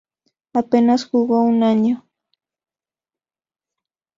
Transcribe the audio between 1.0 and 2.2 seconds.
jugó un año.